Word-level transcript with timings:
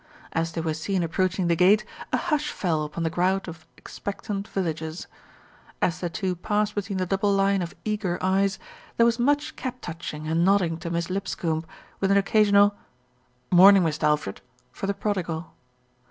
As 0.33 0.51
they 0.53 0.61
were 0.61 0.73
seen 0.73 1.03
approaching 1.03 1.45
the 1.45 1.55
gate, 1.55 1.85
a 2.11 2.17
hush 2.17 2.49
fell 2.49 2.83
upon 2.85 3.03
the 3.03 3.09
crowd 3.11 3.47
of 3.47 3.67
expectant 3.77 4.47
villagers. 4.47 5.05
As 5.79 5.99
the 5.99 6.09
two 6.09 6.35
passed 6.35 6.73
between 6.73 6.97
the 6.97 7.05
double 7.05 7.31
line 7.31 7.61
of 7.61 7.75
eager 7.85 8.17
eyes, 8.19 8.57
there 8.97 9.05
was 9.05 9.19
much 9.19 9.55
cap 9.55 9.77
touching 9.79 10.27
and 10.27 10.43
nodding 10.43 10.77
to 10.79 10.89
Miss 10.89 11.11
Lipscombe, 11.11 11.65
with 11.99 12.09
an 12.09 12.17
occasional 12.17 12.73
"Mornin', 13.51 13.83
Mist' 13.83 14.03
Alfred" 14.03 14.41
for 14.71 14.87
the 14.87 14.95
prodigal. 14.95 15.53